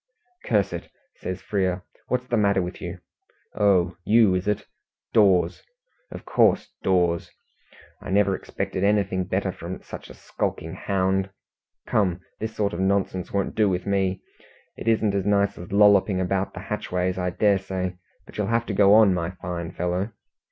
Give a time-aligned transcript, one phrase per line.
[0.45, 3.01] "Curse it!" says Frere, "What's the matter with you?
[3.53, 4.65] Oh, you, is it?
[5.13, 5.61] Dawes!
[6.09, 7.29] Of course, Dawes.
[8.01, 11.29] I never expected anything better from such a skulking hound.
[11.85, 14.23] Come, this sort of nonsense won't do with me.
[14.75, 18.65] It isn't as nice as lolloping about the hatchways, I dare say, but you'll have
[18.65, 20.09] to go on, my fine fellow."